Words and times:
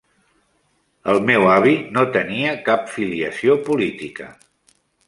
El 1.13 1.21
meu 1.27 1.45
avi 1.57 1.75
no 1.99 2.07
tenia 2.17 2.57
cap 2.71 2.91
filiació 2.97 3.61
política 3.71 4.33